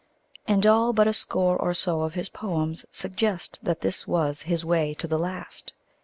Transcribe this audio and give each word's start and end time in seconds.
And 0.47 0.65
all 0.65 0.93
but 0.93 1.07
a 1.07 1.13
score 1.13 1.55
or 1.57 1.75
so 1.75 2.01
of 2.01 2.15
his 2.15 2.27
poems 2.27 2.87
suggest 2.91 3.59
that 3.61 3.81
this 3.81 4.07
was 4.07 4.41
his 4.49 4.65
way 4.65 4.95
to 4.95 5.05
the 5.05 5.19
last. 5.19 5.73